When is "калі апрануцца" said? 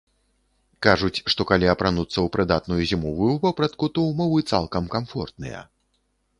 1.51-2.15